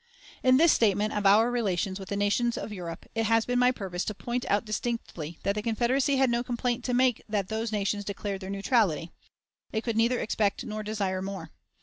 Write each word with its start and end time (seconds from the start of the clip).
In 0.41 0.57
this 0.57 0.71
statement 0.71 1.13
of 1.13 1.27
our 1.27 1.51
relations 1.51 1.99
with 1.99 2.09
the 2.09 2.15
nations 2.15 2.57
of 2.57 2.73
Europe, 2.73 3.05
it 3.13 3.25
has 3.27 3.45
been 3.45 3.59
my 3.59 3.71
purpose 3.71 4.03
to 4.05 4.15
point 4.15 4.49
out 4.49 4.65
distinctly 4.65 5.37
that 5.43 5.53
the 5.53 5.61
Confederacy 5.61 6.17
had 6.17 6.31
no 6.31 6.41
complaint 6.43 6.83
to 6.85 6.95
make 6.95 7.21
that 7.29 7.49
those 7.49 7.71
nations 7.71 8.03
declared 8.03 8.41
their 8.41 8.49
neutrality. 8.49 9.11
It 9.71 9.83
could 9.83 9.95
neither 9.95 10.17
expect 10.19 10.65
nor 10.65 10.81
desire 10.81 11.21
more. 11.21 11.51